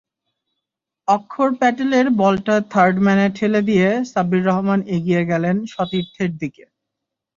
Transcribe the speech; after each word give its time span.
অক্ষর 1.07 1.49
প্যাটেলের 1.59 2.07
বলটা 2.21 2.55
থার্ড 2.71 2.95
ম্যানে 3.05 3.27
ঠেলে 3.35 3.61
দিয়ে 3.69 3.87
সাব্বির 4.11 4.43
রহমান 4.45 4.79
এগিয়ে 4.95 5.23
গেলেন 5.31 5.55
সতীর্থের 5.73 6.31
দিকে। 6.41 6.63